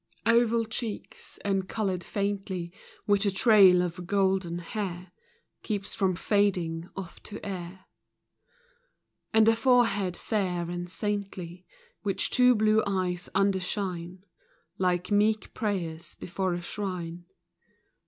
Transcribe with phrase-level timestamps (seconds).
[0.23, 0.53] 28 FROM QUEENS' GARDENS.
[0.55, 2.73] Oval cheeks, encolored faintly,
[3.05, 5.11] Which a trail of golden hair
[5.61, 7.85] Keeps from fading off to air;
[9.31, 11.67] And a forehead fair and saintly,
[12.01, 14.23] Which two blue eyes undershine,
[14.79, 17.25] Like meek prayers before a shrine.